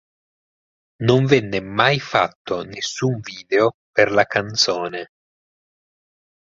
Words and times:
Non 1.03 1.25
venne 1.27 1.61
mai 1.61 1.99
fatto 1.99 2.63
nessun 2.65 3.19
video 3.19 3.73
per 3.91 4.09
la 4.09 4.25
canzone. 4.25 5.09